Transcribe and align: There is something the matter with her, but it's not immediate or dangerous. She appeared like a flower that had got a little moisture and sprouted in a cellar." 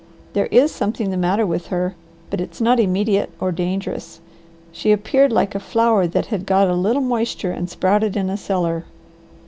There 0.33 0.47
is 0.47 0.71
something 0.71 1.11
the 1.11 1.15
matter 1.15 1.45
with 1.45 1.67
her, 1.67 1.93
but 2.31 2.41
it's 2.41 2.59
not 2.59 2.79
immediate 2.79 3.31
or 3.39 3.51
dangerous. 3.51 4.19
She 4.71 4.91
appeared 4.91 5.31
like 5.31 5.53
a 5.53 5.59
flower 5.59 6.07
that 6.07 6.25
had 6.25 6.47
got 6.47 6.67
a 6.67 6.73
little 6.73 7.03
moisture 7.03 7.51
and 7.51 7.69
sprouted 7.69 8.17
in 8.17 8.27
a 8.27 8.35
cellar." 8.35 8.85